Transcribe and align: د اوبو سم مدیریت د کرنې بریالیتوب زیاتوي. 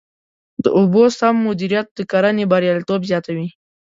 د 0.63 0.65
اوبو 0.79 1.03
سم 1.19 1.35
مدیریت 1.47 1.87
د 1.93 1.99
کرنې 2.11 2.43
بریالیتوب 2.51 3.01
زیاتوي. 3.09 3.47